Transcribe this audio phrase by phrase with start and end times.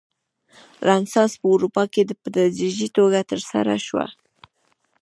[0.87, 3.97] رنسانس په اروپا کې په تدریجي توګه ترسره شو.